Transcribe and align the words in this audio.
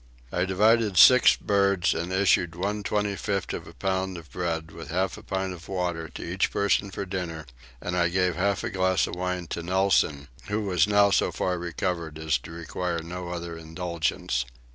I 0.31 0.45
divided 0.45 0.97
six 0.97 1.35
birds 1.35 1.93
and 1.93 2.11
issued 2.11 2.55
one 2.55 2.81
25th 2.81 3.53
of 3.53 3.67
a 3.67 3.73
pound 3.75 4.17
of 4.17 4.31
bread 4.31 4.71
with 4.71 4.89
half 4.89 5.15
a 5.15 5.21
pint 5.21 5.53
of 5.53 5.67
water 5.69 6.07
to 6.09 6.23
each 6.23 6.49
person 6.49 6.89
for 6.89 7.05
dinner, 7.05 7.45
and 7.79 7.95
I 7.95 8.09
gave 8.09 8.35
half 8.35 8.63
a 8.63 8.71
glass 8.71 9.05
of 9.05 9.13
wine 9.15 9.45
to 9.49 9.61
Nelson, 9.61 10.27
who 10.47 10.61
was 10.63 10.87
now 10.87 11.11
so 11.11 11.31
far 11.31 11.59
recovered 11.59 12.17
as 12.17 12.39
to 12.39 12.51
require 12.51 13.03
no 13.03 13.29
other 13.29 13.55
indulgence. 13.55 14.43